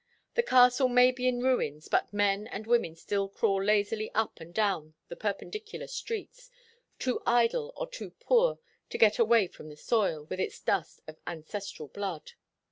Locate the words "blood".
11.87-12.31